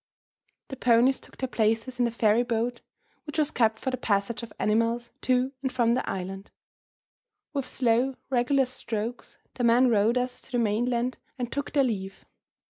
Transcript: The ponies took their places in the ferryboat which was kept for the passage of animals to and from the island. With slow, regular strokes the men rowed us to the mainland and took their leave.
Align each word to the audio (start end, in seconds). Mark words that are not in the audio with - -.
The 0.69 0.75
ponies 0.77 1.19
took 1.19 1.37
their 1.37 1.47
places 1.47 1.99
in 1.99 2.05
the 2.05 2.09
ferryboat 2.09 2.81
which 3.25 3.37
was 3.37 3.51
kept 3.51 3.77
for 3.77 3.91
the 3.91 3.97
passage 3.97 4.41
of 4.41 4.51
animals 4.57 5.11
to 5.21 5.51
and 5.61 5.71
from 5.71 5.93
the 5.93 6.09
island. 6.09 6.49
With 7.53 7.67
slow, 7.67 8.15
regular 8.31 8.65
strokes 8.65 9.37
the 9.53 9.63
men 9.63 9.89
rowed 9.91 10.17
us 10.17 10.41
to 10.41 10.53
the 10.53 10.57
mainland 10.57 11.19
and 11.37 11.51
took 11.51 11.73
their 11.73 11.83
leave. 11.83 12.25